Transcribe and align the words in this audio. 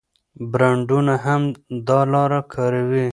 برانډونه 0.51 1.13
هم 1.25 1.41
دا 1.87 1.99
لاره 2.13 2.41
کاروي. 2.53 3.07